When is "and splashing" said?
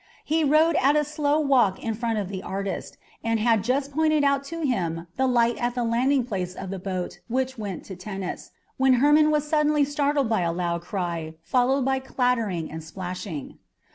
12.71-13.59